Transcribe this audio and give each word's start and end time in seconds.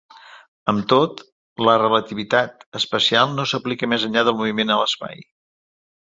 Amb 0.71 0.85
tot, 0.93 1.19
la 1.67 1.75
relativitat 1.81 2.65
especial 2.81 3.31
no 3.37 3.45
s"aplica 3.51 3.89
més 3.95 4.07
enllà 4.11 4.23
del 4.31 4.39
moviment 4.41 4.73
a 4.77 4.83
l"espai. 4.83 5.21